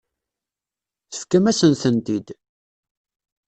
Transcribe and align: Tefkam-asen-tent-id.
Tefkam-asen-tent-id. 1.11 2.27